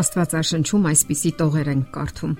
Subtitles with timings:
[0.00, 2.38] Աստվածաշնչում այսպիսի տողեր են կարդում.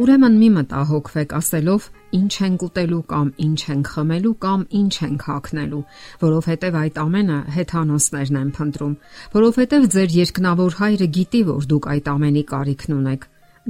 [0.00, 1.86] Ուրեմն մի մտահոգվեք ասելով
[2.16, 5.80] ինչ ենք ուտելու կամ ինչ ենք խմելու կամ ինչ ենք հագնելու,
[6.22, 8.94] որովհետև այդ ամենը հեթանոսներն են փնտրում,
[9.34, 13.26] որովհետև ձեր երկնավոր հայրը գիտի, որ դուք այդ ամենի կարիքն ունեք։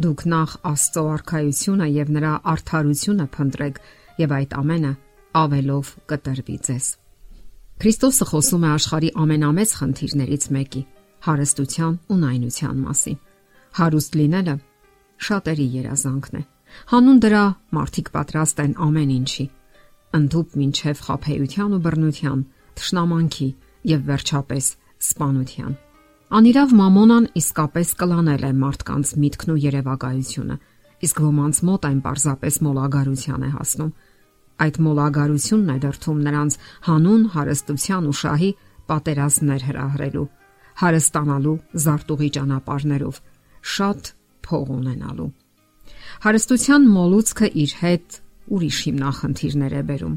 [0.07, 3.81] Դուք նախ Աստծո արքայությունը եւ նրա արդարությունը փնտրեք
[4.21, 4.93] եւ այդ ամենը
[5.41, 6.87] ավելով կտրվի ձեզ։
[7.81, 10.83] Քրիստոսը խոսում է աշխարի ամենամեծ խնդիրներից մեկի՝
[11.27, 13.21] հարստության ու նայնության մասին։
[13.79, 14.55] Հարուստ լինելը
[15.21, 16.43] շատերի երազանքն է։
[16.91, 17.43] Հանուն դրա
[17.77, 19.47] մարդիկ պատրաստ են ամեն ինչի՝
[20.21, 22.41] ընդհուպ մինչև խափեության ու բռնության,
[22.81, 23.49] թշնամանքի
[23.91, 24.71] եւ վերջապես
[25.11, 25.73] սպանության։
[26.31, 30.57] Անիրավ մամոնան իսկապես կլանել է մարդկանց միտքն ու երևակայությունը,
[31.07, 33.93] իսկ ոմանց մոտ այն պարզապես մոլագարության է հասնում։
[34.61, 38.51] Այդ մոլագարությունն է դրթում նրանց հանուն հարստության ու շահի
[38.91, 40.29] պատերազմներ հրահրելու,
[40.81, 43.21] հարստանալու զարտուղի ճանապարներով,
[43.61, 44.13] շատ
[44.47, 45.31] փող ունենալու։
[46.25, 48.17] Հարստության մոլուցքը իր հետ
[48.51, 50.17] ուրիշ հիմնախնդիրներ է բերում։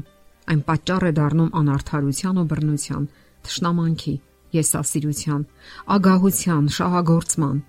[0.52, 3.04] Այն պատճառ է դառնում անարթարության ու բռնության,
[3.46, 4.14] թշնամանքի,
[4.58, 5.44] եսասիրության,
[5.94, 7.60] ագահության, շահագործման։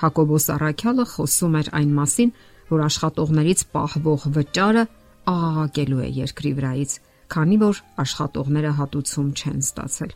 [0.00, 2.32] Հակոբոս Արաքյալը խոսում էր այն մասին,
[2.70, 4.84] որ աշխատողներից պահվող վճարը
[5.30, 6.92] աղաղակելու է երկրի վրայից,
[7.30, 10.12] քանի որ աշխատողները հատուցում չեն ստացել։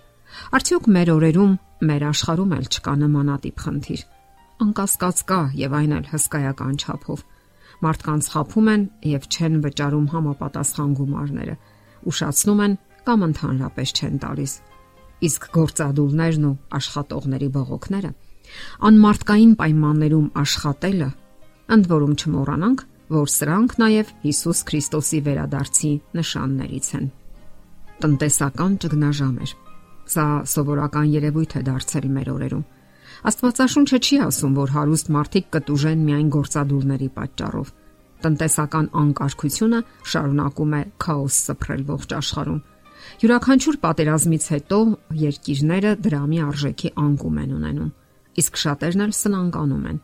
[0.59, 1.53] Արդյոք մեր օրերում,
[1.89, 4.05] մեր աշխարհում էլ չկա նմանատիպ խնդիր
[4.63, 7.25] անկասկած կա եւ այն էլ հսկայական չափով։
[7.85, 11.57] Մարդկանց խափում են եւ չեն վճարում համապատասխան գումարները,
[12.11, 14.53] ուշացնում են կամ ընդհանրապես չեն տալիս։
[15.25, 18.13] Իսկ գործադուլներն ու աշխատողների բողոքները
[18.89, 21.09] անմարտկային պայմաններում աշխատելը,
[21.75, 27.07] ընդ որում չմոռանանք, որ սրանք նաև Հիսուս Քրիստոսի վերադարձի նշաններից են։
[28.05, 29.55] Տնտեսական ճգնաժամեր։
[30.15, 32.65] Սա սովորական երևույթ է դարձել մեր օրերում
[33.23, 37.73] Աստվածաշունչը չի ասում, որ հարուստ մարդիկ կտուժեն միայն գործադուլների պատճառով։
[38.25, 39.81] Տնտեսական անկարգությունը
[40.13, 42.61] շարունակում է քաոս սփռել ողջ աշխարհում։
[43.25, 44.79] Յուրաքանչյուր պատերազմից հետո
[45.21, 47.91] երկիրները դրամի արժեքի անկում են ունենում,
[48.43, 49.99] իսկ շատերն էլ սնանկանում են։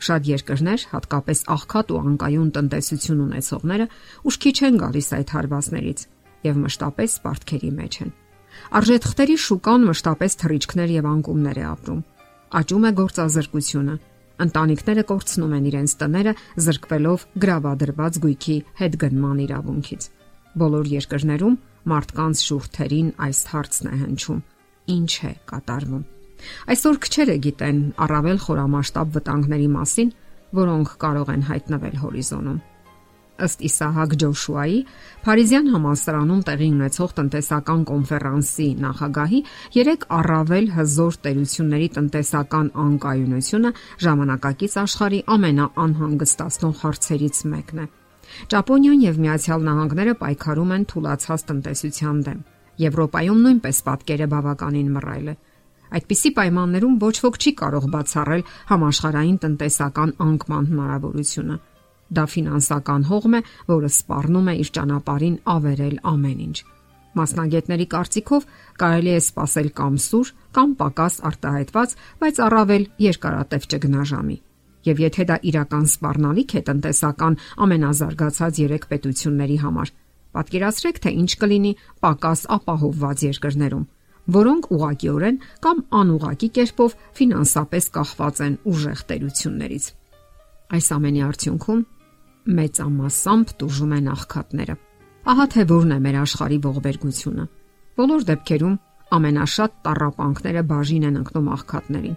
[0.00, 3.86] Շատ երկրներ, հատկապես աղքատ ու անկայուն տնտեսություն ունեցողները,
[4.30, 6.04] ուշքի չեն գալիս այդ հարվածներից
[6.48, 8.14] եւ մշտապես սպարտքերի մեջ են։
[8.80, 12.00] Արժեթղթերի շուկան մշտապես թռիչքներ եւ անկումներ է ապրում
[12.50, 13.96] աճում է գործազրկությունը։
[14.40, 16.32] Ընտանիքները կորցնում են իրենց տները,
[16.64, 20.06] զրկվելով գրավադրված գույքի հետգնման իրավունքից։
[20.60, 21.58] Բոլոր երկրներում
[21.92, 24.40] մարդկանց շուրթերին այս հարցն է հնչում.
[24.96, 26.02] Ինչ է կատարվում։
[26.72, 30.12] Այսօր քչերը գիտեն առավել խորամասշտաբ վտանգների մասին,
[30.60, 32.60] որոնք կարող են հայտնվել հորիզոնում
[33.46, 34.78] ըստ Իսահակ Ջոշուայի
[35.24, 39.40] Փարիզյան համալսարանում տեղի ունեցող տնտեսական կոնֆերանսի նախագահի
[39.76, 43.72] երեք առավել հզոր տերությունների տնտեսական անկայունությունը
[44.06, 47.86] ժամանակակից աշխարհի ամենաանհանգստացնող հարցերից մեկն է։
[48.50, 52.42] Ճապոնիան եւ Միացյալ Նահանգները պայքարում են թուլացած տնտեսության դեմ։
[52.80, 55.34] Եվրոպայում նույնպես պատկերը բավականին մռայլ է։
[55.90, 61.56] Այդպիսի պայմաններում ոչ ոք չի կարող բացառել համաշխարհային տնտեսական անկման հնարավորությունը
[62.10, 63.40] Դա ֆինանսական հողմ է,
[63.70, 66.58] որը սպառնում է իր ճանապարհին ավերել ամեն ինչ։
[67.10, 68.46] Մասնագետների կարծիքով
[68.80, 74.36] կարելի է սпасել կամ սուր, կամ պակաս արտահայտված, բայց առավել երկարատև ճգնաժամի։
[74.90, 79.92] Եվ եթե դա իրական սպառնալիք է տնտեսական ամենազարգացած 3 պետությունների համար,
[80.34, 83.86] պատկերացրեք, թե ինչ կլինի պակաս ապահովված երկրներում,
[84.40, 89.84] որոնք ուղղակիորեն կամ անուղղակի կերպով ֆինանսապես կախված են ուժեղ տերություններից։
[90.70, 91.82] Այս ամենի արդյունքում
[92.56, 94.76] մեծամասամբ տուժում են աղքատները։
[95.30, 97.44] Ահա թե որն է մեր աշխարհի ողբերգությունը։
[98.00, 98.76] Բոլոր դեպքերում
[99.16, 102.16] ամենաշատ տառապանքները բաժին են ընկնում աղքատներին։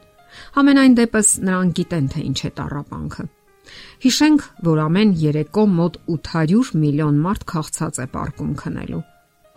[0.57, 3.25] Համենայն դեպս նրանք գիտեն թե ինչ է տառապանքը։
[4.03, 9.03] Հիշենք, որ ամեն երեկո մոտ 800 միլիոն մարդ քաղցած է պարկում քնելու։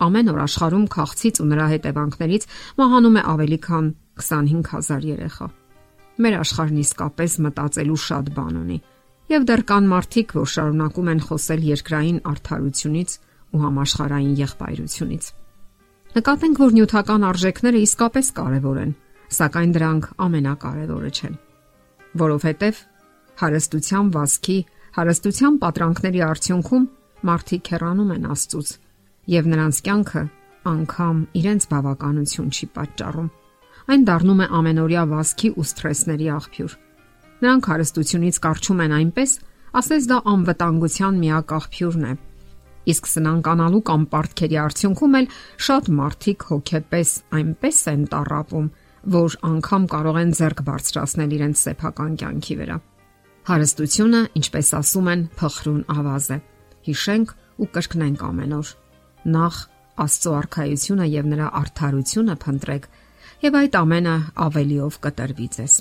[0.07, 2.43] Ամեն օր աշխարհում քաղցից ու նրա հետևանքներից
[2.77, 3.89] մահանում է ավելի քան
[4.27, 5.47] 25000 երեխա։
[6.17, 8.77] Մեր աշխարհն իսկապես մտածելու շատ բան ունի
[9.27, 13.15] Եվ դեռ կան մարդիկ, որ շարունակում են խոսել երկրային արդարությունից
[13.51, 15.25] ու համաշխարային եղբայրությունից։
[16.15, 18.93] Նկատենք, որ նյութական արժեքները իսկապես կարևոր են,
[19.37, 21.35] սակայն դրանք ամենակարևորը չեն,
[22.23, 22.81] որովհետև
[23.43, 24.57] հարստության վասկի,
[24.95, 26.87] հարստության պատրանքների արդյունքում
[27.27, 28.73] մարդիկ հեռանում են Աստծուց,
[29.35, 30.23] եւ նրանց կյանքը
[30.71, 33.29] անգամ իրենց բավականություն չի պատճառում։
[33.87, 36.73] Այն դառնում է ամենօրյա վասկի ու սթրեսների աղբյուր
[37.43, 39.31] Նրանք հարստությունից կարճում են այնպես,
[39.77, 42.13] ասես դա անվտանգության միակ աղբյուրն է։
[42.87, 45.29] Իսկ սնանկանալու կամ պարտքերի արդյունքում էլ
[45.67, 48.67] շատ մարդիկ հոգեպես այնպես են տարապում,
[49.17, 52.77] որ անգամ կարող են ձեռք բարձրացնել իրենց սեփական կյանքի վրա։
[53.47, 56.37] Հարստությունը, ինչպես ասում են, փխրուն ավազ է։
[56.87, 58.71] Հիշենք ու կրկնենք ամեն օր։
[59.37, 59.59] Նախ
[59.97, 62.83] Աստծո արխայությունը եւ նրա արդարությունը փնտրեք,
[63.47, 65.77] եւ այդ ամենը ավելիով կտրվի ձեզ։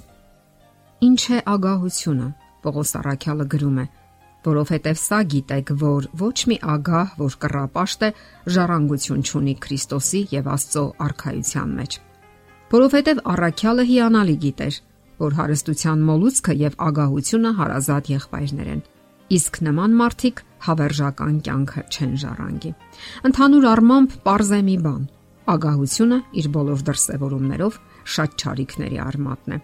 [1.05, 2.27] Ինչ է ագահությունը։
[2.65, 3.87] Պողոս Արաքյալը գրում է.
[4.47, 8.11] որովհետև սա գիտեք, որ ոչ մի ագահ, որ կռապաշտ է,
[8.55, 11.97] ժառանգություն ունի Քրիստոսի եւ Աստծո արխայության մեջ։
[12.71, 14.79] Որովհետև Արաքյալը հիանալի գիտեր,
[15.27, 18.83] որ հարստության մոլուցքը եւ ագահությունը հարազատ եղբայրներ են։
[19.37, 22.71] Իսկ նման մարդիկ հավերժական կյանքը չեն ժառանգի։
[23.27, 25.03] Ընդհանուր առմամբ է մի բան.
[25.47, 27.75] ագահությունը իր բոլոր դրսևորումներով
[28.15, 29.59] շատ ճարիքների արմատն է։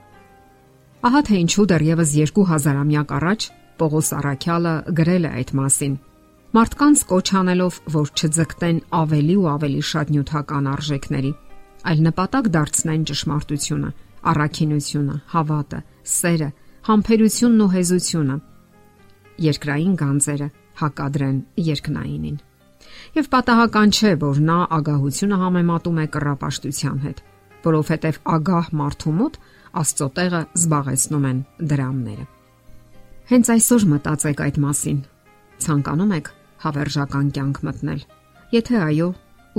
[1.02, 3.44] Ահա թե ինչու դեռևս 2000-ամյակ առաջ
[3.82, 5.94] Պողոս Արաքյալը գրել է այդ մասին։
[6.54, 11.32] Մարդկանց կոչ անելով, որ չձգտեն ավելի ու ավելի շատ նյութական արժեքների,
[11.90, 13.90] այլ նպատակ դարձնեն ճշմարտությունը,
[14.31, 15.81] առաքինությունը, հավատը,
[16.12, 16.49] սերը,
[16.87, 18.37] համբերությունն ու հեզությունը։
[19.43, 20.49] Երկրային գանձերը
[20.82, 21.38] հակադրեն
[21.72, 22.37] երկնայինին։
[23.19, 27.25] Եվ պատահական չէ, որ նա ագահությունը համեմատում է կռապաշտության հետ,
[27.66, 29.43] որովհետև ագահ մարդու մոտ
[29.81, 31.39] Աստծո տեղը զբաղեցնում են
[31.73, 32.25] դրամները։
[33.33, 34.99] Հենց այսօր մտածեք այդ մասին։
[35.65, 36.31] Ցանկանում եք
[36.63, 38.03] հավերժական կյանք մտնել։
[38.53, 39.09] Եթե այո,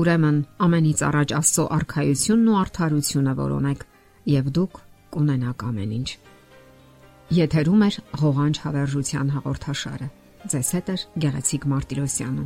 [0.04, 0.38] ուրեմն
[0.68, 3.86] ամենից առաջ Աստծո արխայությունն ու արդարությունը որոնեք,
[4.34, 4.82] եւ դուք
[5.14, 6.10] կունենաք ամեն ինչ։
[7.34, 7.90] Եթերում է
[8.24, 10.10] ղողանջ հավերժության հաղորդաշարը։
[10.54, 12.46] Ձեզ հետ է Գեղեցիկ Մարտիրոսյանը։